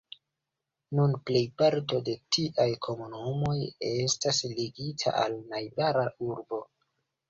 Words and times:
Nun 0.99 1.13
plejparto 1.31 1.99
de 2.09 2.17
tiaj 2.39 2.67
komunumoj 2.89 3.55
estas 3.93 4.43
ligita 4.59 5.19
al 5.25 5.41
najbara 5.57 6.13
urbo. 6.35 6.67